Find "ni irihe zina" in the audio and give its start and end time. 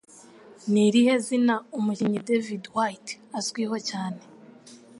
0.71-1.55